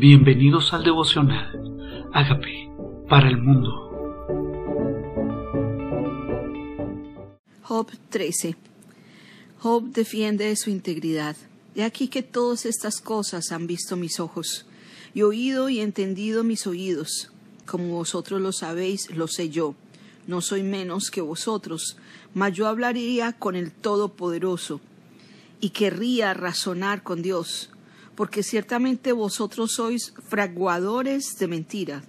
Bienvenidos 0.00 0.72
al 0.72 0.82
devocional. 0.82 2.08
Hágame 2.14 2.72
para 3.06 3.28
el 3.28 3.36
mundo. 3.36 3.68
Job 7.60 7.90
13. 8.08 8.56
Job 9.58 9.92
defiende 9.92 10.56
su 10.56 10.70
integridad. 10.70 11.36
He 11.74 11.84
aquí 11.84 12.08
que 12.08 12.22
todas 12.22 12.64
estas 12.64 13.02
cosas 13.02 13.52
han 13.52 13.66
visto 13.66 13.94
mis 13.96 14.20
ojos, 14.20 14.64
y 15.12 15.20
oído 15.20 15.68
y 15.68 15.80
entendido 15.80 16.44
mis 16.44 16.66
oídos. 16.66 17.30
Como 17.66 17.88
vosotros 17.88 18.40
lo 18.40 18.52
sabéis, 18.52 19.14
lo 19.14 19.28
sé 19.28 19.50
yo. 19.50 19.74
No 20.26 20.40
soy 20.40 20.62
menos 20.62 21.10
que 21.10 21.20
vosotros, 21.20 21.98
mas 22.32 22.54
yo 22.54 22.68
hablaría 22.68 23.34
con 23.34 23.54
el 23.54 23.70
Todopoderoso, 23.70 24.80
y 25.60 25.68
querría 25.68 26.32
razonar 26.32 27.02
con 27.02 27.20
Dios 27.20 27.70
porque 28.20 28.42
ciertamente 28.42 29.12
vosotros 29.12 29.72
sois 29.72 30.12
fraguadores 30.28 31.38
de 31.38 31.48
mentira. 31.48 32.04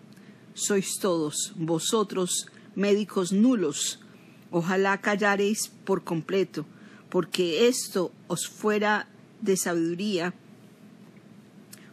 Sois 0.53 0.99
todos, 0.99 1.53
vosotros, 1.55 2.47
médicos 2.75 3.31
nulos. 3.31 4.01
Ojalá 4.51 4.99
callaréis 4.99 5.71
por 5.85 6.03
completo, 6.03 6.65
porque 7.07 7.69
esto 7.69 8.11
os 8.27 8.45
fuera 8.45 9.07
de 9.39 9.55
sabiduría. 9.55 10.33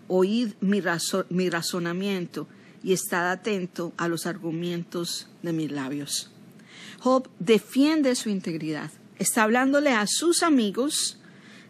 Oíd 0.08 0.54
mi, 0.60 0.82
mi 1.30 1.48
razonamiento 1.48 2.48
y 2.82 2.94
estad 2.94 3.30
atento 3.30 3.92
a 3.96 4.08
los 4.08 4.26
argumentos 4.26 5.28
de 5.44 5.52
mis 5.52 5.70
labios. 5.70 6.32
Job 6.98 7.30
defiende 7.38 8.16
su 8.16 8.30
integridad. 8.30 8.90
Está 9.20 9.44
hablándole 9.44 9.92
a 9.92 10.08
sus 10.08 10.42
amigos 10.42 11.18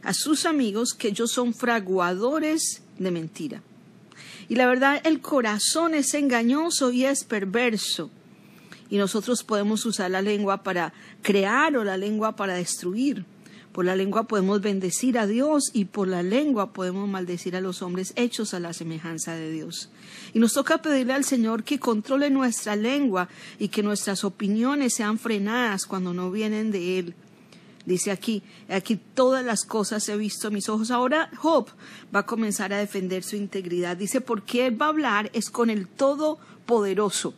a 0.03 0.15
sus 0.15 0.47
amigos 0.47 0.95
que 0.95 1.09
ellos 1.09 1.31
son 1.33 1.55
fraguadores 1.55 2.83
de 2.99 3.11
mentira. 3.11 3.63
Y 4.49 4.55
la 4.55 4.67
verdad, 4.67 5.01
el 5.05 5.21
corazón 5.21 5.95
es 5.95 6.15
engañoso 6.15 6.91
y 6.91 7.05
es 7.05 7.25
perverso. 7.25 8.11
Y 8.91 8.97
nosotros 8.97 9.45
podemos 9.45 9.85
usar 9.85 10.11
la 10.11 10.23
lengua 10.23 10.63
para 10.63 10.95
crear 11.23 11.77
o 11.77 11.85
la 11.85 11.99
lengua 11.99 12.37
para 12.37 12.55
destruir. 12.55 13.27
Por 13.73 13.85
la 13.85 13.95
lengua 13.95 14.25
podemos 14.25 14.63
bendecir 14.63 15.19
a 15.19 15.27
Dios 15.27 15.71
y 15.75 15.85
por 15.85 16.09
la 16.09 16.23
lengua 16.23 16.73
podemos 16.73 17.07
maldecir 17.07 17.55
a 17.55 17.61
los 17.61 17.83
hombres 17.83 18.15
hechos 18.17 18.55
a 18.55 18.61
la 18.61 18.73
semejanza 18.73 19.35
de 19.35 19.53
Dios. 19.53 19.91
Y 20.33 20.39
nos 20.39 20.55
toca 20.55 20.79
pedirle 20.79 21.13
al 21.13 21.25
Señor 21.25 21.63
que 21.63 21.79
controle 21.79 22.31
nuestra 22.31 22.75
lengua 22.75 23.29
y 23.59 23.69
que 23.69 23.83
nuestras 23.83 24.25
opiniones 24.25 24.95
sean 24.95 25.19
frenadas 25.19 25.85
cuando 25.85 26.15
no 26.15 26.31
vienen 26.31 26.73
de 26.73 26.99
Él. 26.99 27.15
Dice 27.89 28.11
aquí, 28.11 28.43
aquí 28.69 28.97
todas 28.97 29.43
las 29.43 29.65
cosas 29.65 30.07
he 30.11 30.17
visto 30.19 30.49
a 30.49 30.51
mis 30.51 30.69
ojos. 30.69 30.91
Ahora 30.91 31.31
Job 31.39 31.69
va 32.15 32.21
a 32.21 32.27
comenzar 32.27 32.71
a 32.75 32.77
defender 32.77 33.25
su 33.25 33.35
integridad. 33.35 33.97
Dice, 33.97 34.21
porque 34.21 34.67
él 34.67 34.79
va 34.79 34.87
a 34.87 34.89
hablar 34.91 35.31
es 35.33 35.49
con 35.49 35.71
el 35.71 35.89
Todopoderoso. 35.89 37.33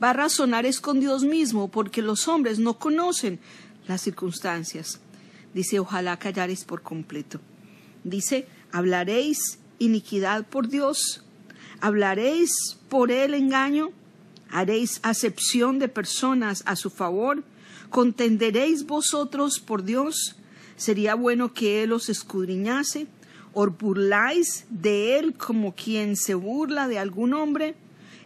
Va 0.00 0.10
a 0.10 0.12
razonar 0.12 0.64
es 0.64 0.78
con 0.78 1.00
Dios 1.00 1.24
mismo, 1.24 1.72
porque 1.72 2.02
los 2.02 2.28
hombres 2.28 2.60
no 2.60 2.78
conocen 2.78 3.40
las 3.88 4.02
circunstancias. 4.02 5.00
Dice, 5.54 5.80
ojalá 5.80 6.20
callaréis 6.20 6.64
por 6.64 6.82
completo. 6.82 7.40
Dice, 8.04 8.46
hablaréis 8.70 9.58
iniquidad 9.80 10.46
por 10.46 10.68
Dios, 10.68 11.24
hablaréis 11.80 12.78
por 12.88 13.10
él 13.10 13.34
engaño, 13.34 13.90
haréis 14.52 15.00
acepción 15.02 15.80
de 15.80 15.88
personas 15.88 16.62
a 16.66 16.76
su 16.76 16.90
favor, 16.90 17.42
¿Contenderéis 17.90 18.86
vosotros 18.86 19.58
por 19.58 19.82
Dios? 19.82 20.36
¿Sería 20.76 21.16
bueno 21.16 21.52
que 21.52 21.82
Él 21.82 21.92
os 21.92 22.08
escudriñase? 22.08 23.08
¿Os 23.52 23.76
burláis 23.76 24.64
de 24.70 25.18
Él 25.18 25.34
como 25.34 25.74
quien 25.74 26.14
se 26.14 26.34
burla 26.34 26.86
de 26.86 27.00
algún 27.00 27.34
hombre? 27.34 27.74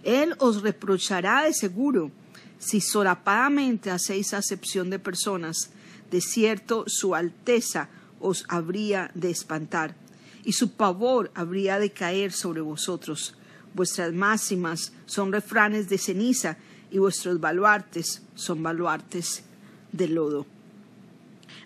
Él 0.02 0.34
os 0.38 0.60
reprochará 0.60 1.44
de 1.44 1.54
seguro 1.54 2.10
si 2.58 2.82
solapadamente 2.82 3.90
hacéis 3.90 4.34
acepción 4.34 4.90
de 4.90 4.98
personas. 4.98 5.70
De 6.10 6.20
cierto, 6.20 6.84
su 6.86 7.14
alteza 7.14 7.88
os 8.20 8.44
habría 8.48 9.10
de 9.14 9.30
espantar, 9.30 9.96
y 10.44 10.52
su 10.52 10.72
pavor 10.72 11.32
habría 11.34 11.78
de 11.78 11.90
caer 11.90 12.32
sobre 12.32 12.60
vosotros. 12.60 13.34
Vuestras 13.72 14.12
máximas 14.12 14.92
son 15.06 15.32
refranes 15.32 15.88
de 15.88 15.96
ceniza, 15.96 16.58
y 16.90 16.98
vuestros 16.98 17.40
baluartes 17.40 18.22
son 18.34 18.62
baluartes 18.62 19.42
de 19.94 20.08
lodo. 20.08 20.46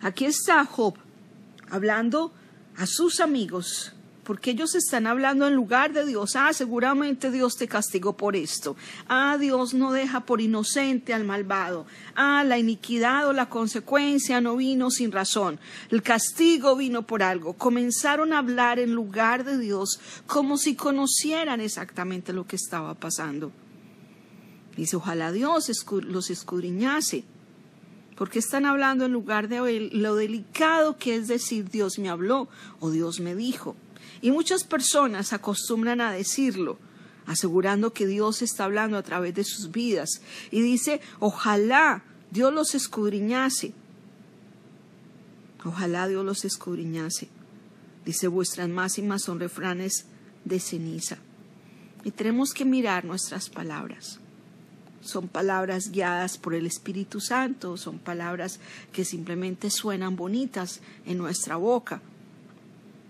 Aquí 0.03 0.27
está 0.27 0.65
Job 0.65 0.95
hablando 1.71 2.33
a 2.77 2.87
sus 2.87 3.21
amigos, 3.21 3.93
porque 4.23 4.51
ellos 4.51 4.75
están 4.75 5.07
hablando 5.07 5.49
en 5.49 5.55
lugar 5.55 5.95
de 5.95 6.05
Dios. 6.05 6.37
Ah, 6.37 6.53
seguramente 6.53 7.31
Dios 7.31 7.57
te 7.57 7.67
castigó 7.67 8.13
por 8.13 8.37
esto. 8.37 8.77
Ah, 9.09 9.39
Dios 9.41 9.73
no 9.73 9.91
deja 9.93 10.21
por 10.21 10.43
inocente 10.43 11.15
al 11.15 11.25
malvado. 11.25 11.87
Ah, 12.15 12.45
la 12.45 12.59
iniquidad 12.59 13.27
o 13.27 13.33
la 13.33 13.49
consecuencia 13.49 14.43
no 14.43 14.57
vino 14.57 14.91
sin 14.91 15.11
razón. 15.11 15.59
El 15.91 16.03
castigo 16.03 16.77
vino 16.77 17.07
por 17.07 17.23
algo. 17.23 17.55
Comenzaron 17.55 18.35
a 18.35 18.39
hablar 18.39 18.79
en 18.79 18.93
lugar 18.93 19.45
de 19.45 19.57
Dios 19.57 19.99
como 20.27 20.59
si 20.59 20.77
conocieran 20.77 21.63
exactamente 21.63 22.35
lo 22.35 22.47
que 22.47 22.57
estaba 22.57 22.95
pasando. 22.95 23.51
Dice, 24.77 24.97
ojalá 24.97 25.33
Dios 25.33 25.73
los 26.07 26.31
escudriñase 26.31 27.25
porque 28.19 28.41
están 28.41 28.67
hablando 28.67 29.05
en 29.05 29.13
lugar 29.13 29.47
de 29.47 29.91
lo 29.93 30.17
delicado 30.17 30.97
que 30.99 31.15
es 31.15 31.29
decir 31.29 31.71
Dios 31.71 32.01
me 32.01 32.09
habló 32.09 32.49
o 32.81 32.91
Dios 32.91 33.21
me 33.21 33.37
dijo. 33.37 33.77
Y 34.21 34.33
muchas 34.33 34.65
personas 34.65 35.33
acostumbran 35.33 36.01
a 36.01 36.11
decirlo, 36.11 36.81
asegurando 37.27 37.93
que 37.93 38.09
Dios 38.09 38.43
está 38.43 38.65
hablando 38.65 38.99
a 38.99 39.05
través 39.05 39.37
de 39.37 39.45
sus 39.45 39.71
vidas. 39.71 40.21
Y 40.51 40.61
dice, 40.63 41.01
ojalá 41.21 42.03
Dios 42.33 42.53
los 42.53 42.75
escudriñase. 42.75 43.73
Ojalá 45.65 46.09
Dios 46.09 46.25
los 46.25 46.45
escudriñase. 46.45 47.29
Dice, 48.05 48.27
vuestras 48.27 48.69
máximas 48.69 49.23
son 49.23 49.39
refranes 49.39 50.07
de 50.45 50.59
ceniza. 50.59 51.19
Y 52.03 52.11
tenemos 52.11 52.53
que 52.53 52.65
mirar 52.65 53.05
nuestras 53.05 53.49
palabras 53.49 54.19
son 55.09 55.27
palabras 55.27 55.91
guiadas 55.91 56.37
por 56.37 56.55
el 56.55 56.67
Espíritu 56.67 57.19
Santo, 57.21 57.79
son 57.79 57.99
palabras 57.99 58.61
que 58.93 59.07
simplemente 59.07 59.71
suenan 59.71 60.17
bonitas 60.17 60.81
en 61.07 61.17
nuestra 61.17 61.57
boca. 61.57 62.03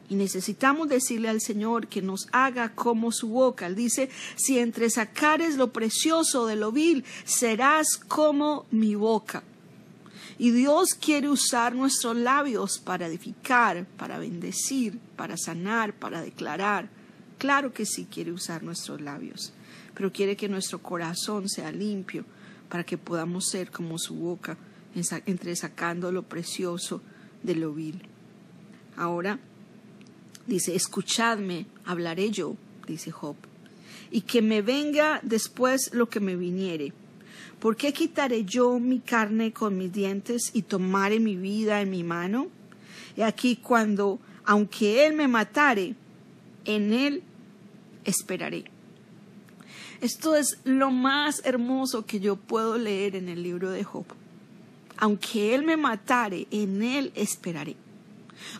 Y 0.08 0.14
necesitamos 0.14 0.88
decirle 0.88 1.28
al 1.28 1.40
Señor 1.40 1.88
que 1.88 2.00
nos 2.00 2.28
haga 2.30 2.72
como 2.74 3.10
su 3.10 3.28
boca. 3.28 3.66
Él 3.66 3.74
dice, 3.74 4.10
si 4.36 4.58
entre 4.58 4.88
sacares 4.90 5.56
lo 5.56 5.72
precioso 5.72 6.46
de 6.46 6.56
lo 6.56 6.70
vil, 6.70 7.04
serás 7.24 7.96
como 7.96 8.64
mi 8.70 8.94
boca. 8.94 9.42
Y 10.38 10.52
Dios 10.52 10.94
quiere 10.94 11.28
usar 11.28 11.74
nuestros 11.74 12.16
labios 12.16 12.78
para 12.78 13.08
edificar, 13.08 13.86
para 13.96 14.18
bendecir, 14.18 15.00
para 15.16 15.36
sanar, 15.36 15.92
para 15.92 16.22
declarar. 16.22 16.88
Claro 17.38 17.72
que 17.72 17.84
sí 17.84 18.06
quiere 18.08 18.30
usar 18.30 18.62
nuestros 18.62 19.00
labios 19.00 19.52
pero 19.98 20.12
quiere 20.12 20.36
que 20.36 20.48
nuestro 20.48 20.78
corazón 20.78 21.48
sea 21.48 21.72
limpio 21.72 22.24
para 22.68 22.84
que 22.84 22.96
podamos 22.96 23.48
ser 23.48 23.72
como 23.72 23.98
su 23.98 24.14
boca, 24.14 24.56
entre 25.26 25.56
sacando 25.56 26.12
lo 26.12 26.22
precioso 26.22 27.02
de 27.42 27.56
lo 27.56 27.74
vil. 27.74 28.00
Ahora 28.96 29.40
dice, 30.46 30.76
escuchadme, 30.76 31.66
hablaré 31.84 32.30
yo, 32.30 32.56
dice 32.86 33.10
Job, 33.10 33.34
y 34.12 34.20
que 34.20 34.40
me 34.40 34.62
venga 34.62 35.18
después 35.24 35.90
lo 35.92 36.08
que 36.08 36.20
me 36.20 36.36
viniere. 36.36 36.92
¿Por 37.58 37.74
qué 37.74 37.92
quitaré 37.92 38.44
yo 38.44 38.78
mi 38.78 39.00
carne 39.00 39.52
con 39.52 39.76
mis 39.76 39.92
dientes 39.92 40.52
y 40.52 40.62
tomaré 40.62 41.18
mi 41.18 41.34
vida 41.34 41.80
en 41.80 41.90
mi 41.90 42.04
mano? 42.04 42.46
Y 43.16 43.22
aquí 43.22 43.56
cuando, 43.56 44.20
aunque 44.44 45.08
él 45.08 45.14
me 45.14 45.26
matare, 45.26 45.96
en 46.66 46.92
él 46.92 47.24
esperaré. 48.04 48.77
Esto 50.00 50.36
es 50.36 50.58
lo 50.62 50.90
más 50.90 51.42
hermoso 51.44 52.06
que 52.06 52.20
yo 52.20 52.36
puedo 52.36 52.78
leer 52.78 53.16
en 53.16 53.28
el 53.28 53.42
libro 53.42 53.70
de 53.70 53.82
Job. 53.82 54.04
Aunque 54.96 55.54
Él 55.54 55.64
me 55.64 55.76
matare, 55.76 56.46
en 56.50 56.82
Él 56.82 57.12
esperaré. 57.16 57.76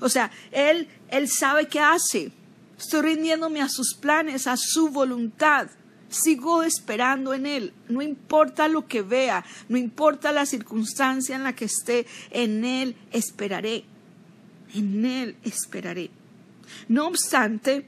O 0.00 0.08
sea, 0.08 0.32
Él, 0.50 0.88
Él 1.10 1.28
sabe 1.28 1.68
qué 1.68 1.78
hace. 1.78 2.32
Estoy 2.76 3.02
rindiéndome 3.02 3.62
a 3.62 3.68
sus 3.68 3.94
planes, 3.94 4.48
a 4.48 4.56
su 4.56 4.88
voluntad. 4.88 5.68
Sigo 6.08 6.64
esperando 6.64 7.34
en 7.34 7.46
Él. 7.46 7.72
No 7.88 8.02
importa 8.02 8.66
lo 8.66 8.88
que 8.88 9.02
vea, 9.02 9.44
no 9.68 9.76
importa 9.76 10.32
la 10.32 10.46
circunstancia 10.46 11.36
en 11.36 11.44
la 11.44 11.54
que 11.54 11.66
esté, 11.66 12.06
en 12.30 12.64
Él 12.64 12.96
esperaré. 13.12 13.84
En 14.74 15.04
Él 15.04 15.36
esperaré. 15.44 16.10
No 16.88 17.06
obstante, 17.06 17.86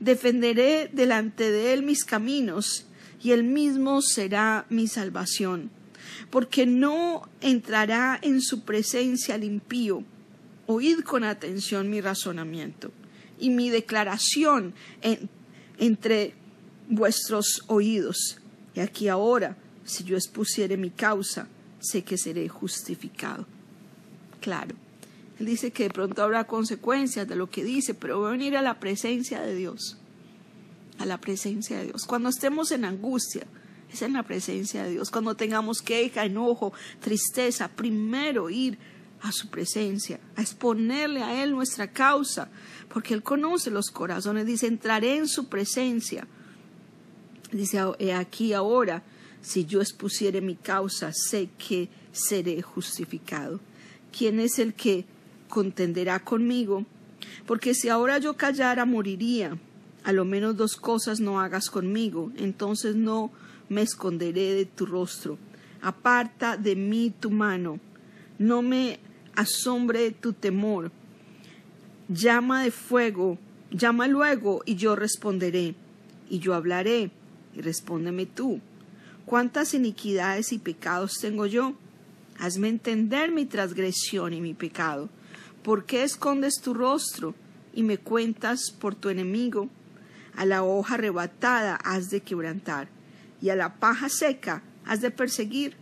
defenderé 0.00 0.90
delante 0.92 1.50
de 1.50 1.72
Él 1.72 1.82
mis 1.82 2.04
caminos 2.04 2.86
y 3.22 3.32
él 3.32 3.44
mismo 3.44 4.02
será 4.02 4.66
mi 4.70 4.88
salvación, 4.88 5.70
porque 6.30 6.66
no 6.66 7.28
entrará 7.40 8.18
en 8.22 8.40
su 8.40 8.62
presencia 8.62 9.34
el 9.34 9.44
impío. 9.44 10.04
Oíd 10.66 11.00
con 11.00 11.24
atención 11.24 11.90
mi 11.90 12.00
razonamiento 12.00 12.92
y 13.38 13.50
mi 13.50 13.70
declaración 13.70 14.74
entre 15.78 16.34
vuestros 16.88 17.64
oídos. 17.66 18.38
Y 18.74 18.80
aquí 18.80 19.08
ahora, 19.08 19.56
si 19.84 20.04
yo 20.04 20.16
expusiere 20.16 20.76
mi 20.76 20.90
causa, 20.90 21.48
sé 21.80 22.04
que 22.04 22.16
seré 22.16 22.48
justificado. 22.48 23.46
Claro, 24.40 24.74
él 25.38 25.46
dice 25.46 25.70
que 25.70 25.84
de 25.84 25.90
pronto 25.90 26.22
habrá 26.22 26.44
consecuencias 26.44 27.26
de 27.26 27.34
lo 27.34 27.50
que 27.50 27.64
dice, 27.64 27.94
pero 27.94 28.20
voy 28.20 28.28
a 28.28 28.32
venir 28.32 28.56
a 28.56 28.62
la 28.62 28.78
presencia 28.78 29.40
de 29.40 29.54
Dios, 29.54 29.98
a 31.00 31.06
la 31.06 31.18
presencia 31.18 31.78
de 31.78 31.86
Dios. 31.86 32.04
Cuando 32.04 32.28
estemos 32.28 32.70
en 32.72 32.84
angustia, 32.84 33.46
es 33.90 34.02
en 34.02 34.12
la 34.12 34.22
presencia 34.22 34.84
de 34.84 34.90
Dios. 34.92 35.10
Cuando 35.10 35.34
tengamos 35.34 35.80
queja, 35.80 36.24
enojo, 36.24 36.72
tristeza, 37.00 37.68
primero 37.68 38.50
ir 38.50 38.78
a 39.22 39.32
su 39.32 39.48
presencia, 39.48 40.20
a 40.36 40.42
exponerle 40.42 41.22
a 41.22 41.42
Él 41.42 41.52
nuestra 41.52 41.90
causa, 41.90 42.50
porque 42.88 43.14
Él 43.14 43.22
conoce 43.22 43.70
los 43.70 43.90
corazones. 43.90 44.46
Dice, 44.46 44.66
entraré 44.66 45.16
en 45.16 45.26
su 45.26 45.48
presencia. 45.48 46.26
Dice, 47.50 47.78
he 47.98 48.12
aquí 48.12 48.52
ahora, 48.52 49.02
si 49.40 49.64
yo 49.64 49.80
expusiere 49.80 50.40
mi 50.42 50.54
causa, 50.54 51.12
sé 51.12 51.48
que 51.56 51.88
seré 52.12 52.60
justificado. 52.60 53.58
¿Quién 54.16 54.38
es 54.38 54.58
el 54.58 54.74
que 54.74 55.06
contenderá 55.48 56.22
conmigo? 56.22 56.84
Porque 57.46 57.74
si 57.74 57.88
ahora 57.88 58.18
yo 58.18 58.36
callara, 58.36 58.84
moriría. 58.84 59.58
A 60.04 60.12
lo 60.12 60.24
menos 60.24 60.56
dos 60.56 60.76
cosas 60.76 61.20
no 61.20 61.40
hagas 61.40 61.68
conmigo, 61.70 62.32
entonces 62.36 62.96
no 62.96 63.30
me 63.68 63.82
esconderé 63.82 64.54
de 64.54 64.66
tu 64.66 64.86
rostro. 64.86 65.38
Aparta 65.82 66.56
de 66.56 66.76
mí 66.76 67.12
tu 67.18 67.30
mano. 67.30 67.78
No 68.38 68.62
me 68.62 68.98
asombre 69.34 70.10
tu 70.10 70.32
temor. 70.32 70.90
Llama 72.08 72.64
de 72.64 72.70
fuego, 72.70 73.38
llama 73.70 74.08
luego 74.08 74.62
y 74.66 74.76
yo 74.76 74.96
responderé, 74.96 75.74
y 76.28 76.38
yo 76.38 76.54
hablaré, 76.54 77.10
y 77.54 77.60
respóndeme 77.60 78.26
tú. 78.26 78.60
¿Cuántas 79.26 79.74
iniquidades 79.74 80.52
y 80.52 80.58
pecados 80.58 81.14
tengo 81.20 81.46
yo? 81.46 81.74
Hazme 82.38 82.68
entender 82.68 83.30
mi 83.30 83.46
transgresión 83.46 84.32
y 84.32 84.40
mi 84.40 84.54
pecado. 84.54 85.08
¿Por 85.62 85.84
qué 85.84 86.02
escondes 86.02 86.54
tu 86.62 86.74
rostro 86.74 87.34
y 87.74 87.82
me 87.82 87.98
cuentas 87.98 88.72
por 88.72 88.94
tu 88.94 89.10
enemigo? 89.10 89.68
A 90.36 90.44
la 90.46 90.62
hoja 90.62 90.94
arrebatada 90.94 91.76
has 91.76 92.10
de 92.10 92.20
quebrantar, 92.20 92.88
y 93.40 93.50
a 93.50 93.56
la 93.56 93.74
paja 93.76 94.08
seca 94.08 94.62
has 94.84 95.00
de 95.00 95.10
perseguir. 95.10 95.74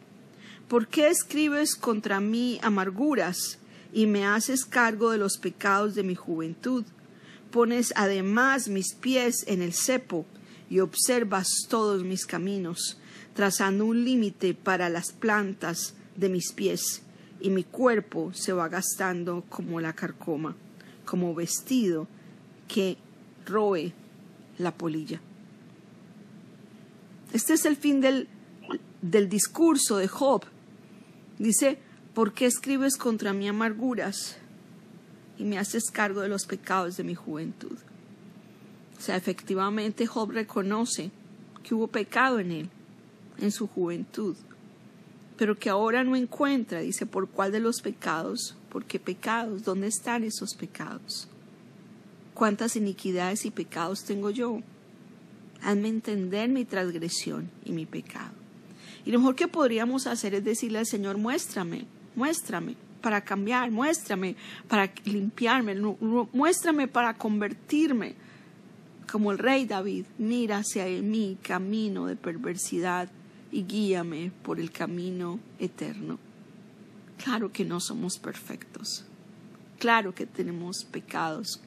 ¿Por 0.68 0.86
qué 0.88 1.08
escribes 1.08 1.74
contra 1.74 2.20
mí 2.20 2.60
amarguras 2.62 3.58
y 3.92 4.06
me 4.06 4.26
haces 4.26 4.64
cargo 4.64 5.10
de 5.10 5.18
los 5.18 5.38
pecados 5.38 5.94
de 5.94 6.02
mi 6.02 6.14
juventud? 6.14 6.84
Pones 7.50 7.92
además 7.96 8.68
mis 8.68 8.94
pies 8.94 9.44
en 9.46 9.62
el 9.62 9.72
cepo 9.72 10.26
y 10.68 10.80
observas 10.80 11.48
todos 11.68 12.04
mis 12.04 12.26
caminos, 12.26 12.98
trazando 13.34 13.86
un 13.86 14.04
límite 14.04 14.52
para 14.52 14.90
las 14.90 15.12
plantas 15.12 15.94
de 16.16 16.28
mis 16.28 16.52
pies, 16.52 17.02
y 17.40 17.50
mi 17.50 17.64
cuerpo 17.64 18.32
se 18.34 18.52
va 18.52 18.68
gastando 18.68 19.44
como 19.48 19.80
la 19.80 19.94
carcoma, 19.94 20.56
como 21.06 21.34
vestido 21.34 22.06
que 22.66 22.98
roe 23.46 23.94
la 24.58 24.72
polilla. 24.72 25.20
Este 27.32 27.54
es 27.54 27.64
el 27.64 27.76
fin 27.76 28.00
del, 28.00 28.28
del 29.02 29.28
discurso 29.28 29.96
de 29.96 30.08
Job 30.08 30.44
Dice, 31.38 31.78
¿por 32.14 32.32
qué 32.32 32.46
escribes 32.46 32.96
contra 32.96 33.32
mí 33.32 33.48
amarguras 33.48 34.36
y 35.38 35.44
me 35.44 35.58
haces 35.58 35.90
cargo 35.90 36.20
de 36.20 36.28
los 36.28 36.46
pecados 36.46 36.96
de 36.96 37.04
mi 37.04 37.14
juventud? 37.14 37.76
O 38.98 39.00
sea, 39.00 39.16
efectivamente 39.16 40.06
Job 40.06 40.32
reconoce 40.32 41.12
que 41.62 41.74
hubo 41.74 41.86
pecado 41.86 42.40
en 42.40 42.50
él, 42.50 42.70
en 43.38 43.52
su 43.52 43.68
juventud, 43.68 44.34
pero 45.36 45.56
que 45.56 45.70
ahora 45.70 46.02
no 46.02 46.16
encuentra, 46.16 46.80
dice, 46.80 47.06
¿por 47.06 47.28
cuál 47.28 47.52
de 47.52 47.60
los 47.60 47.80
pecados? 47.80 48.56
¿Por 48.68 48.84
qué 48.84 48.98
pecados? 48.98 49.62
¿Dónde 49.62 49.86
están 49.86 50.24
esos 50.24 50.54
pecados? 50.54 51.28
¿Cuántas 52.38 52.76
iniquidades 52.76 53.44
y 53.46 53.50
pecados 53.50 54.04
tengo 54.04 54.30
yo? 54.30 54.60
Hazme 55.60 55.88
entender 55.88 56.48
mi 56.48 56.64
transgresión 56.64 57.50
y 57.64 57.72
mi 57.72 57.84
pecado. 57.84 58.30
Y 59.04 59.10
lo 59.10 59.18
mejor 59.18 59.34
que 59.34 59.48
podríamos 59.48 60.06
hacer 60.06 60.34
es 60.34 60.44
decirle 60.44 60.78
al 60.78 60.86
Señor, 60.86 61.18
muéstrame, 61.18 61.86
muéstrame 62.14 62.76
para 63.00 63.22
cambiar, 63.22 63.72
muéstrame 63.72 64.36
para 64.68 64.88
limpiarme, 65.04 65.74
muéstrame 66.32 66.86
para 66.86 67.14
convertirme 67.14 68.14
como 69.10 69.32
el 69.32 69.38
rey 69.38 69.66
David. 69.66 70.04
Mira 70.18 70.58
hacia 70.58 70.86
mi 71.02 71.38
camino 71.42 72.06
de 72.06 72.14
perversidad 72.14 73.10
y 73.50 73.64
guíame 73.64 74.30
por 74.44 74.60
el 74.60 74.70
camino 74.70 75.40
eterno. 75.58 76.20
Claro 77.16 77.50
que 77.50 77.64
no 77.64 77.80
somos 77.80 78.16
perfectos. 78.16 79.04
Claro 79.80 80.14
que 80.14 80.24
tenemos 80.24 80.84
pecados. 80.84 81.60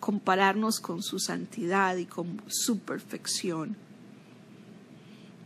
Compararnos 0.00 0.80
con 0.80 1.02
su 1.02 1.18
santidad 1.18 1.96
y 1.96 2.06
con 2.06 2.42
su 2.46 2.78
perfección. 2.78 3.76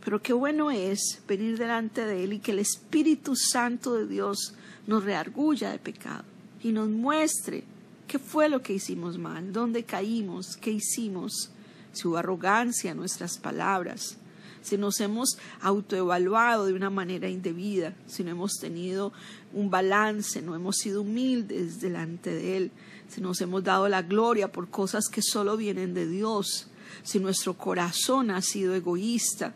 Pero 0.03 0.21
qué 0.21 0.33
bueno 0.33 0.69
es 0.69 1.21
venir 1.27 1.57
delante 1.57 2.05
de 2.05 2.23
Él 2.23 2.33
y 2.33 2.39
que 2.39 2.51
el 2.51 2.59
Espíritu 2.59 3.35
Santo 3.35 3.95
de 3.95 4.07
Dios 4.07 4.53
nos 4.85 5.03
reargulla 5.03 5.71
de 5.71 5.79
pecado 5.79 6.25
y 6.61 6.71
nos 6.71 6.89
muestre 6.89 7.63
qué 8.07 8.19
fue 8.19 8.49
lo 8.49 8.61
que 8.61 8.73
hicimos 8.73 9.17
mal, 9.17 9.53
dónde 9.53 9.83
caímos, 9.83 10.57
qué 10.57 10.71
hicimos, 10.71 11.51
si 11.93 12.07
hubo 12.07 12.17
arrogancia 12.17 12.93
nuestras 12.93 13.37
palabras, 13.37 14.17
si 14.63 14.77
nos 14.77 14.99
hemos 15.01 15.37
autoevaluado 15.61 16.65
de 16.65 16.73
una 16.73 16.89
manera 16.89 17.29
indebida, 17.29 17.93
si 18.07 18.23
no 18.23 18.31
hemos 18.31 18.53
tenido 18.53 19.13
un 19.53 19.69
balance, 19.69 20.41
no 20.41 20.55
hemos 20.55 20.77
sido 20.77 21.01
humildes 21.01 21.79
delante 21.79 22.33
de 22.33 22.57
Él, 22.57 22.71
si 23.09 23.21
nos 23.21 23.39
hemos 23.41 23.63
dado 23.63 23.87
la 23.87 24.01
gloria 24.01 24.51
por 24.51 24.69
cosas 24.69 25.09
que 25.09 25.21
solo 25.21 25.55
vienen 25.57 25.93
de 25.93 26.07
Dios, 26.07 26.67
si 27.03 27.19
nuestro 27.19 27.55
corazón 27.55 28.31
ha 28.31 28.41
sido 28.41 28.73
egoísta, 28.73 29.53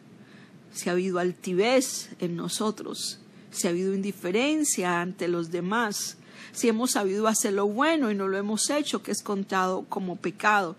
si 0.74 0.90
ha 0.90 0.92
habido 0.92 1.18
altivez 1.18 2.10
en 2.20 2.36
nosotros, 2.36 3.20
si 3.50 3.68
ha 3.68 3.72
habido 3.72 3.96
indiferencia 3.96 5.02
ante 5.02 5.28
los 5.28 5.50
demás, 5.50 6.18
si 6.52 6.68
hemos 6.68 6.92
sabido 6.92 7.28
hacer 7.28 7.54
lo 7.54 7.68
bueno 7.68 8.12
y 8.12 8.16
no 8.16 8.28
lo 8.28 8.38
hemos 8.38 8.70
hecho, 8.70 9.02
que 9.02 9.12
es 9.12 9.24
contado 9.24 9.86
como 9.90 10.18
pecado. 10.18 10.76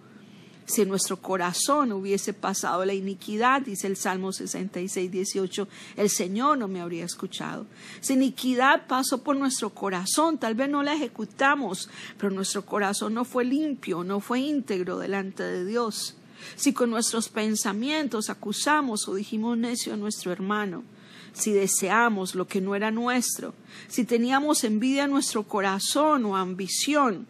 Si 0.69 0.85
nuestro 0.85 1.17
corazón 1.17 1.93
hubiese 1.93 2.35
pasado 2.35 2.85
la 2.85 2.93
iniquidad, 2.93 3.63
dice 3.63 3.87
el 3.87 3.97
Salmo 3.97 4.33
66, 4.35 5.11
18, 5.11 5.67
el 5.97 6.11
Señor 6.11 6.59
no 6.59 6.69
me 6.69 6.83
habría 6.83 7.07
escuchado. 7.07 7.65
Si 8.01 8.13
iniquidad 8.13 8.87
pasó 8.87 9.23
por 9.23 9.35
nuestro 9.35 9.71
corazón, 9.71 10.37
tal 10.37 10.55
vez 10.55 10.69
no 10.69 10.83
la 10.83 10.93
ejecutamos, 10.93 11.89
pero 12.19 12.35
nuestro 12.35 12.67
corazón 12.67 13.15
no 13.15 13.25
fue 13.25 13.47
limpio, 13.47 14.05
no 14.05 14.21
fue 14.21 14.41
íntegro 14.41 14.99
delante 14.99 15.43
de 15.43 15.65
Dios 15.65 16.17
si 16.55 16.73
con 16.73 16.91
nuestros 16.91 17.29
pensamientos 17.29 18.31
acusamos 18.31 19.09
o 19.09 19.15
dijimos 19.15 19.59
necio 19.59 19.95
a 19.95 19.97
nuestro 19.97 20.31
hermano, 20.31 20.85
si 21.33 21.53
deseamos 21.53 22.35
lo 22.35 22.47
que 22.47 22.61
no 22.61 22.75
era 22.75 22.91
nuestro, 22.91 23.55
si 23.89 24.05
teníamos 24.05 24.65
envidia 24.65 25.05
en 25.05 25.11
nuestro 25.11 25.45
corazón 25.45 26.25
o 26.27 26.37
ambición, 26.37 27.27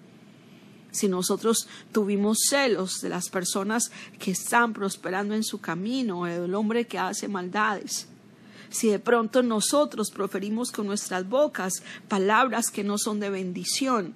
si 0.99 1.09
nosotros 1.09 1.69
tuvimos 1.93 2.38
celos 2.49 3.00
de 3.00 3.09
las 3.09 3.28
personas 3.28 3.90
que 4.19 4.33
están 4.33 4.73
prosperando 4.73 5.35
en 5.35 5.45
su 5.45 5.61
camino 5.61 6.25
del 6.25 6.55
hombre 6.55 6.87
que 6.87 6.99
hace 6.99 7.28
maldades, 7.28 8.09
si 8.71 8.88
de 8.88 8.99
pronto 8.99 9.43
nosotros 9.43 10.11
proferimos 10.11 10.73
con 10.73 10.87
nuestras 10.87 11.28
bocas 11.28 11.83
palabras 12.09 12.71
que 12.71 12.85
no 12.85 12.99
son 12.99 13.21
de 13.21 13.31
bendición, 13.31 14.14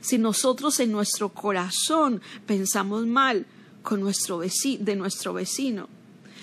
si 0.00 0.18
nosotros 0.18 0.78
en 0.80 0.92
nuestro 0.92 1.30
corazón 1.30 2.20
pensamos 2.46 3.06
mal 3.06 3.46
con 3.82 4.00
nuestro 4.00 4.38
vecino, 4.38 4.84
de 4.84 4.96
nuestro 4.96 5.32
vecino. 5.32 5.88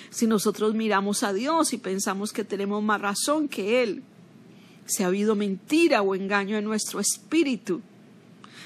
Si 0.10 0.26
nosotros 0.28 0.74
miramos 0.74 1.24
a 1.24 1.34
Dios 1.34 1.74
y 1.74 1.78
pensamos 1.78 2.34
que 2.34 2.44
tenemos 2.44 2.82
más 2.82 3.00
razón 3.00 3.48
que 3.48 3.84
Él, 3.84 4.04
si 4.86 5.04
ha 5.04 5.08
habido 5.08 5.36
mentira 5.36 6.02
o 6.02 6.16
engaño 6.16 6.58
en 6.58 6.66
nuestro 6.66 7.00
espíritu, 7.00 7.82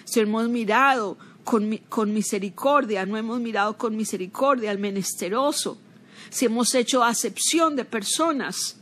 si 0.05 0.19
hemos 0.19 0.49
mirado 0.49 1.17
con, 1.43 2.13
misericordia, 2.13 3.05
no 3.05 3.17
hemos 3.17 3.39
mirado 3.39 3.77
con 3.77 3.95
misericordia 3.95 4.71
al 4.71 4.79
menesteroso, 4.79 5.77
si 6.29 6.45
hemos 6.45 6.73
hecho 6.73 7.03
acepción 7.03 7.75
de 7.75 7.85
personas, 7.85 8.77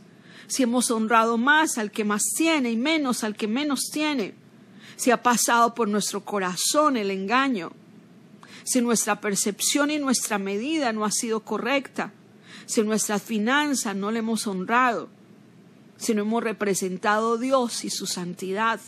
si 0.46 0.62
hemos 0.62 0.90
honrado 0.90 1.38
más 1.38 1.78
al 1.78 1.90
que 1.90 2.04
más 2.04 2.22
tiene 2.36 2.70
y 2.70 2.76
menos 2.76 3.24
al 3.24 3.36
que 3.36 3.48
menos 3.48 3.90
tiene, 3.92 4.34
si 4.96 5.10
ha 5.10 5.22
pasado 5.22 5.74
por 5.74 5.88
nuestro 5.88 6.24
corazón 6.24 6.96
el 6.96 7.10
engaño, 7.10 7.72
si 8.64 8.80
nuestra 8.80 9.20
percepción 9.20 9.90
y 9.90 9.98
nuestra 9.98 10.38
medida 10.38 10.92
no 10.92 11.04
ha 11.04 11.10
sido 11.10 11.40
correcta, 11.40 12.12
si 12.66 12.82
nuestra 12.82 13.18
finanza 13.18 13.92
no 13.92 14.10
le 14.10 14.20
hemos 14.20 14.46
honrado, 14.46 15.08
si 15.96 16.14
no 16.14 16.22
hemos 16.22 16.42
representado 16.42 17.34
a 17.34 17.38
Dios 17.38 17.84
y 17.84 17.90
su 17.90 18.06
santidad, 18.06 18.80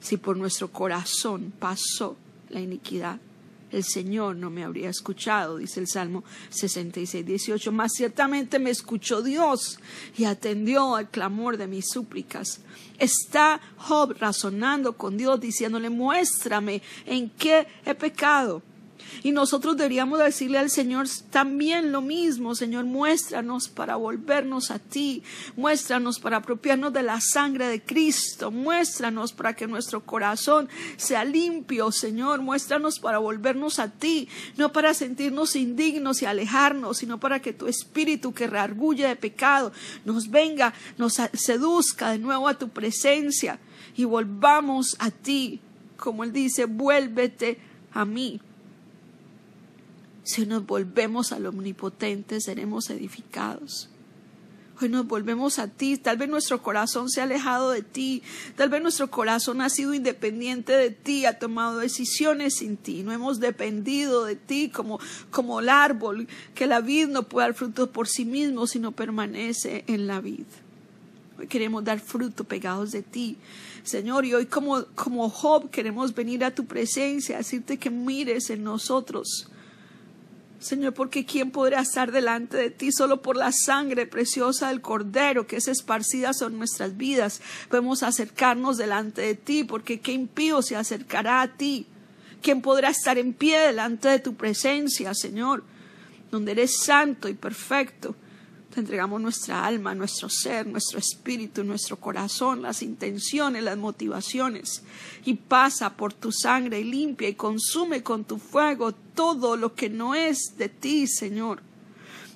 si 0.00 0.16
por 0.16 0.36
nuestro 0.36 0.68
corazón 0.68 1.52
pasó 1.58 2.16
la 2.50 2.60
iniquidad, 2.60 3.18
el 3.72 3.82
Señor 3.82 4.36
no 4.36 4.48
me 4.48 4.62
habría 4.62 4.88
escuchado, 4.88 5.58
dice 5.58 5.80
el 5.80 5.88
Salmo 5.88 6.22
66, 6.50 7.26
18. 7.26 7.72
Mas 7.72 7.92
ciertamente 7.94 8.58
me 8.58 8.70
escuchó 8.70 9.22
Dios 9.22 9.80
y 10.16 10.24
atendió 10.24 10.94
al 10.94 11.10
clamor 11.10 11.56
de 11.56 11.66
mis 11.66 11.88
súplicas. 11.90 12.60
Está 12.98 13.60
Job 13.76 14.16
razonando 14.18 14.96
con 14.96 15.16
Dios, 15.16 15.40
diciéndole, 15.40 15.90
muéstrame 15.90 16.80
en 17.06 17.28
qué 17.30 17.66
he 17.84 17.94
pecado 17.94 18.62
y 19.22 19.32
nosotros 19.32 19.76
deberíamos 19.76 20.18
decirle 20.18 20.58
al 20.58 20.70
Señor 20.70 21.06
también 21.30 21.92
lo 21.92 22.00
mismo, 22.00 22.54
Señor, 22.54 22.84
muéstranos 22.84 23.68
para 23.68 23.96
volvernos 23.96 24.70
a 24.70 24.78
ti, 24.78 25.22
muéstranos 25.56 26.18
para 26.18 26.38
apropiarnos 26.38 26.92
de 26.92 27.02
la 27.02 27.20
sangre 27.20 27.68
de 27.68 27.82
Cristo, 27.82 28.50
muéstranos 28.50 29.32
para 29.32 29.54
que 29.54 29.66
nuestro 29.66 30.04
corazón 30.04 30.68
sea 30.96 31.24
limpio, 31.24 31.92
Señor, 31.92 32.40
muéstranos 32.40 32.98
para 32.98 33.18
volvernos 33.18 33.78
a 33.78 33.88
ti, 33.88 34.28
no 34.56 34.72
para 34.72 34.94
sentirnos 34.94 35.56
indignos 35.56 36.22
y 36.22 36.26
alejarnos, 36.26 36.98
sino 36.98 37.18
para 37.18 37.40
que 37.40 37.52
tu 37.52 37.66
espíritu 37.66 38.32
que 38.32 38.46
reargulle 38.46 39.06
de 39.06 39.16
pecado 39.16 39.72
nos 40.04 40.30
venga, 40.30 40.72
nos 40.98 41.14
seduzca 41.34 42.10
de 42.10 42.18
nuevo 42.18 42.48
a 42.48 42.58
tu 42.58 42.68
presencia 42.68 43.58
y 43.96 44.04
volvamos 44.04 44.96
a 44.98 45.10
ti, 45.10 45.60
como 45.96 46.24
él 46.24 46.32
dice, 46.32 46.66
vuélvete 46.66 47.58
a 47.92 48.04
mí. 48.04 48.40
Si 50.26 50.44
nos 50.44 50.66
volvemos 50.66 51.30
al 51.30 51.46
omnipotente, 51.46 52.40
seremos 52.40 52.90
edificados. 52.90 53.88
Hoy 54.80 54.88
nos 54.88 55.06
volvemos 55.06 55.60
a 55.60 55.68
ti. 55.68 55.98
Tal 55.98 56.16
vez 56.16 56.28
nuestro 56.28 56.64
corazón 56.64 57.08
se 57.08 57.20
ha 57.20 57.24
alejado 57.24 57.70
de 57.70 57.82
ti. 57.82 58.24
Tal 58.56 58.68
vez 58.68 58.82
nuestro 58.82 59.08
corazón 59.08 59.60
ha 59.60 59.68
sido 59.70 59.94
independiente 59.94 60.72
de 60.72 60.90
ti, 60.90 61.26
ha 61.26 61.38
tomado 61.38 61.78
decisiones 61.78 62.56
sin 62.56 62.76
ti. 62.76 63.04
No 63.04 63.12
hemos 63.12 63.38
dependido 63.38 64.24
de 64.24 64.34
ti 64.34 64.68
como, 64.68 64.98
como 65.30 65.60
el 65.60 65.68
árbol, 65.68 66.26
que 66.56 66.66
la 66.66 66.80
vid 66.80 67.06
no 67.06 67.22
puede 67.22 67.46
dar 67.46 67.54
fruto 67.54 67.92
por 67.92 68.08
sí 68.08 68.24
mismo, 68.24 68.66
sino 68.66 68.90
permanece 68.90 69.84
en 69.86 70.08
la 70.08 70.20
vid. 70.20 70.46
Hoy 71.38 71.46
queremos 71.46 71.84
dar 71.84 72.00
fruto 72.00 72.42
pegados 72.42 72.90
de 72.90 73.02
ti. 73.02 73.36
Señor, 73.84 74.24
y 74.24 74.34
hoy 74.34 74.46
como, 74.46 74.86
como 74.96 75.30
Job 75.30 75.70
queremos 75.70 76.12
venir 76.12 76.44
a 76.44 76.52
tu 76.52 76.66
presencia, 76.66 77.36
decirte 77.36 77.78
que 77.78 77.90
mires 77.90 78.50
en 78.50 78.64
nosotros 78.64 79.48
Señor, 80.58 80.94
porque 80.94 81.26
¿quién 81.26 81.50
podrá 81.50 81.82
estar 81.82 82.12
delante 82.12 82.56
de 82.56 82.70
ti 82.70 82.90
solo 82.90 83.20
por 83.20 83.36
la 83.36 83.52
sangre 83.52 84.06
preciosa 84.06 84.68
del 84.68 84.80
Cordero 84.80 85.46
que 85.46 85.56
es 85.56 85.68
esparcida 85.68 86.32
sobre 86.32 86.54
nuestras 86.54 86.96
vidas? 86.96 87.42
Podemos 87.68 88.02
acercarnos 88.02 88.78
delante 88.78 89.22
de 89.22 89.34
ti, 89.34 89.64
porque 89.64 90.00
¿qué 90.00 90.12
impío 90.12 90.62
se 90.62 90.76
acercará 90.76 91.42
a 91.42 91.56
ti? 91.56 91.86
¿Quién 92.42 92.62
podrá 92.62 92.90
estar 92.90 93.18
en 93.18 93.34
pie 93.34 93.58
delante 93.58 94.08
de 94.08 94.18
tu 94.18 94.34
presencia, 94.34 95.12
Señor, 95.14 95.62
donde 96.30 96.52
eres 96.52 96.78
santo 96.78 97.28
y 97.28 97.34
perfecto? 97.34 98.16
Entregamos 98.76 99.22
nuestra 99.22 99.64
alma, 99.64 99.94
nuestro 99.94 100.28
ser, 100.28 100.66
nuestro 100.66 100.98
espíritu, 100.98 101.64
nuestro 101.64 101.96
corazón, 101.96 102.60
las 102.60 102.82
intenciones, 102.82 103.64
las 103.64 103.78
motivaciones. 103.78 104.82
Y 105.24 105.34
pasa 105.34 105.96
por 105.96 106.12
tu 106.12 106.30
sangre 106.30 106.80
y 106.80 106.84
limpia 106.84 107.28
y 107.30 107.34
consume 107.34 108.02
con 108.02 108.24
tu 108.24 108.38
fuego 108.38 108.92
todo 108.92 109.56
lo 109.56 109.74
que 109.74 109.88
no 109.88 110.14
es 110.14 110.58
de 110.58 110.68
ti, 110.68 111.06
Señor. 111.06 111.62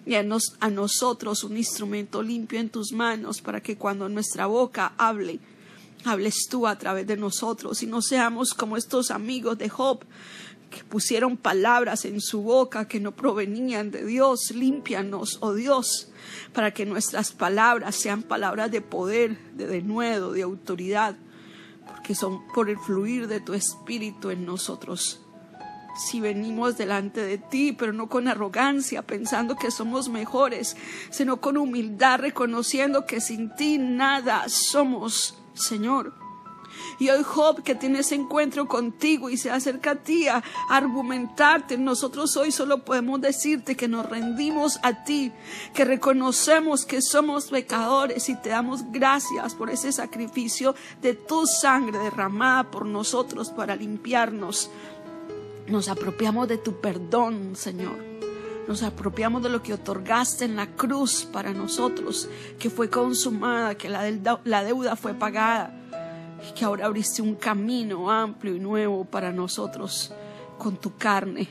Y 0.06 0.14
a, 0.14 0.24
a 0.60 0.70
nosotros 0.70 1.44
un 1.44 1.58
instrumento 1.58 2.22
limpio 2.22 2.58
en 2.58 2.70
tus 2.70 2.92
manos 2.92 3.42
para 3.42 3.60
que 3.60 3.76
cuando 3.76 4.08
nuestra 4.08 4.46
boca 4.46 4.94
hable, 4.96 5.40
hables 6.04 6.46
tú 6.48 6.66
a 6.66 6.78
través 6.78 7.06
de 7.06 7.18
nosotros 7.18 7.82
y 7.82 7.86
no 7.86 8.00
seamos 8.00 8.54
como 8.54 8.78
estos 8.78 9.10
amigos 9.10 9.58
de 9.58 9.68
Job 9.68 10.00
que 10.70 10.84
pusieron 10.84 11.36
palabras 11.36 12.04
en 12.04 12.20
su 12.20 12.42
boca 12.42 12.86
que 12.86 13.00
no 13.00 13.12
provenían 13.12 13.90
de 13.90 14.04
Dios. 14.04 14.52
Límpianos, 14.52 15.38
oh 15.40 15.52
Dios, 15.52 16.10
para 16.52 16.72
que 16.72 16.86
nuestras 16.86 17.32
palabras 17.32 17.96
sean 17.96 18.22
palabras 18.22 18.70
de 18.70 18.80
poder, 18.80 19.36
de 19.54 19.66
denuedo, 19.66 20.32
de 20.32 20.42
autoridad, 20.42 21.16
porque 21.86 22.14
son 22.14 22.46
por 22.54 22.70
el 22.70 22.78
fluir 22.78 23.26
de 23.26 23.40
tu 23.40 23.52
espíritu 23.52 24.30
en 24.30 24.46
nosotros. 24.46 25.20
Si 25.96 26.20
venimos 26.20 26.78
delante 26.78 27.20
de 27.20 27.36
ti, 27.36 27.72
pero 27.72 27.92
no 27.92 28.08
con 28.08 28.28
arrogancia, 28.28 29.02
pensando 29.02 29.56
que 29.56 29.72
somos 29.72 30.08
mejores, 30.08 30.76
sino 31.10 31.40
con 31.40 31.56
humildad, 31.56 32.20
reconociendo 32.20 33.06
que 33.06 33.20
sin 33.20 33.54
ti 33.56 33.76
nada 33.76 34.48
somos, 34.48 35.36
Señor. 35.52 36.19
Y 36.98 37.10
hoy 37.10 37.22
Job 37.22 37.62
que 37.62 37.74
tiene 37.74 38.00
ese 38.00 38.14
encuentro 38.14 38.66
contigo 38.68 39.30
y 39.30 39.36
se 39.36 39.50
acerca 39.50 39.92
a 39.92 39.96
ti 39.96 40.28
a 40.28 40.42
argumentarte, 40.68 41.78
nosotros 41.78 42.36
hoy 42.36 42.52
solo 42.52 42.84
podemos 42.84 43.20
decirte 43.20 43.76
que 43.76 43.88
nos 43.88 44.06
rendimos 44.06 44.78
a 44.82 45.04
ti, 45.04 45.32
que 45.74 45.84
reconocemos 45.84 46.84
que 46.84 47.02
somos 47.02 47.46
pecadores 47.46 48.28
y 48.28 48.36
te 48.36 48.50
damos 48.50 48.90
gracias 48.90 49.54
por 49.54 49.70
ese 49.70 49.92
sacrificio 49.92 50.74
de 51.00 51.14
tu 51.14 51.46
sangre 51.46 51.98
derramada 51.98 52.70
por 52.70 52.86
nosotros 52.86 53.50
para 53.50 53.76
limpiarnos. 53.76 54.70
Nos 55.66 55.88
apropiamos 55.88 56.48
de 56.48 56.58
tu 56.58 56.80
perdón, 56.80 57.54
Señor. 57.54 58.10
Nos 58.66 58.82
apropiamos 58.82 59.42
de 59.42 59.48
lo 59.48 59.62
que 59.62 59.74
otorgaste 59.74 60.44
en 60.44 60.56
la 60.56 60.66
cruz 60.76 61.24
para 61.24 61.52
nosotros, 61.52 62.28
que 62.58 62.70
fue 62.70 62.88
consumada, 62.88 63.74
que 63.74 63.88
la, 63.88 64.04
deuda 64.62 64.96
fue 64.96 65.14
pagada 65.14 65.79
y 66.48 66.52
que 66.52 66.64
ahora 66.64 66.86
abriste 66.86 67.22
un 67.22 67.34
camino 67.34 68.10
amplio 68.10 68.54
y 68.54 68.60
nuevo 68.60 69.04
para 69.04 69.32
nosotros 69.32 70.12
con 70.58 70.76
tu 70.76 70.96
carne. 70.96 71.48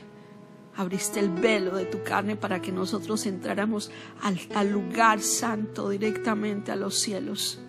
Abriste 0.76 1.20
el 1.20 1.30
velo 1.30 1.76
de 1.76 1.84
tu 1.84 2.02
carne 2.02 2.36
para 2.36 2.62
que 2.62 2.72
nosotros 2.72 3.26
entráramos 3.26 3.90
al, 4.22 4.40
al 4.54 4.70
lugar 4.70 5.20
santo 5.20 5.90
directamente 5.90 6.72
a 6.72 6.76
los 6.76 6.98
cielos. 7.00 7.60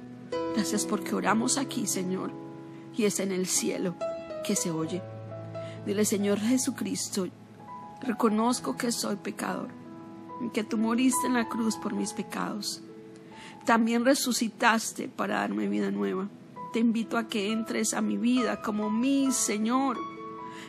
Gracias 0.56 0.86
porque 0.86 1.16
oramos 1.16 1.58
aquí, 1.58 1.88
Señor, 1.88 2.32
y 2.96 3.06
es 3.06 3.20
en 3.20 3.32
el 3.32 3.48
cielo 3.48 3.96
que 4.46 4.56
se 4.56 4.72
oye. 4.72 5.02
Dile, 5.86 6.06
Señor 6.06 6.40
Jesucristo, 6.40 7.28
reconozco 8.02 8.78
que 8.78 8.92
soy 8.92 9.16
pecador, 9.16 9.70
que 10.54 10.64
tú 10.64 10.78
moriste 10.78 11.28
en 11.28 11.34
la 11.34 11.50
cruz 11.50 11.76
por 11.78 11.94
mis 11.94 12.14
pecados. 12.14 12.82
También 13.66 14.06
resucitaste 14.06 15.08
para 15.08 15.40
darme 15.40 15.68
vida 15.68 15.92
nueva 15.92 16.30
te 16.72 16.80
invito 16.80 17.18
a 17.18 17.28
que 17.28 17.52
entres 17.52 17.94
a 17.94 18.02
mi 18.02 18.18
vida 18.18 18.62
como 18.62 18.90
mi 18.90 19.32
Señor. 19.32 19.98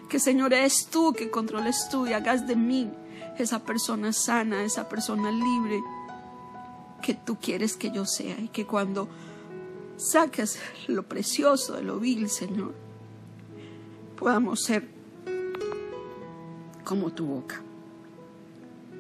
Que 0.09 0.19
Señor 0.19 0.53
eres 0.53 0.87
tú, 0.87 1.13
que 1.13 1.31
controles 1.31 1.89
tú 1.91 2.07
y 2.07 2.13
hagas 2.13 2.47
de 2.47 2.57
mí 2.57 2.91
esa 3.39 3.61
persona 3.61 4.13
sana, 4.13 4.63
esa 4.65 4.89
persona 4.89 5.31
libre 5.31 5.81
que 7.03 7.15
tú 7.15 7.37
quieres 7.41 7.77
que 7.77 7.91
yo 7.91 8.05
sea 8.05 8.39
y 8.39 8.49
que 8.49 8.67
cuando 8.67 9.09
saques 9.97 10.59
lo 10.87 11.03
precioso 11.05 11.75
de 11.75 11.83
lo 11.83 11.99
vil, 11.99 12.29
Señor, 12.29 12.75
podamos 14.17 14.63
ser 14.63 14.89
como 16.85 17.11
tu 17.11 17.27
boca. 17.27 17.63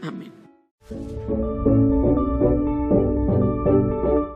Amén. 0.02 0.32